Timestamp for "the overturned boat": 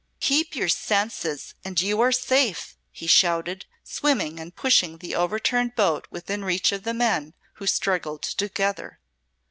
4.97-6.07